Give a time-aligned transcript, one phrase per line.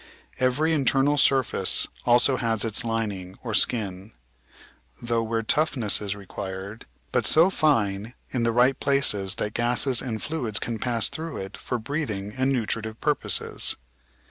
[0.39, 4.13] Every internal surface also has its lining, or skin:
[5.05, 10.19] tough where toughness is required, but so fine in the right places that gases and
[10.19, 13.75] fluids can pass through it for breathing and nutri tive purposes.